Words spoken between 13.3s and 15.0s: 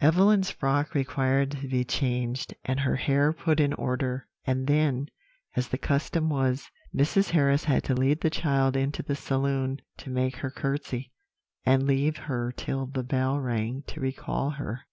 rang to recall her.